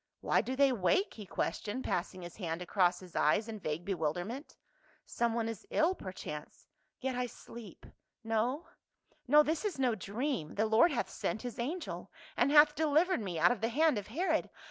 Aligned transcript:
"Why 0.19 0.41
do 0.41 0.55
they 0.55 0.71
wake?" 0.71 1.13
he 1.13 1.27
questioned, 1.27 1.83
passing 1.83 2.23
his 2.23 2.37
hand 2.37 2.63
across 2.63 3.01
his 3.01 3.15
eyes 3.15 3.47
in 3.47 3.59
vague 3.59 3.85
bewilderment." 3.85 4.55
Someone 5.05 5.47
is 5.47 5.67
ill, 5.69 5.93
per 5.93 6.11
chance. 6.11 6.65
Yet 6.99 7.15
I 7.15 7.27
sleep. 7.27 7.85
No— 8.23 8.65
no, 9.27 9.43
this 9.43 9.63
is 9.63 9.77
no 9.77 9.93
dream; 9.93 10.55
the 10.55 10.65
Lord 10.65 10.91
hath 10.91 11.11
sent 11.11 11.43
his 11.43 11.59
angel 11.59 12.11
and 12.35 12.49
hath 12.51 12.73
delivered 12.73 13.19
me 13.21 13.37
out 13.37 13.51
of 13.51 13.61
the 13.61 13.69
hand 13.69 13.99
of 13.99 14.07
Herod. 14.07 14.49